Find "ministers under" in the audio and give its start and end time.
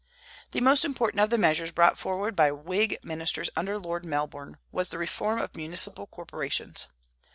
3.03-3.77